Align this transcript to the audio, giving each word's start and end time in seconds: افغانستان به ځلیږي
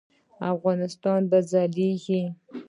افغانستان 0.53 1.19
به 1.29 1.39
ځلیږي 1.51 2.21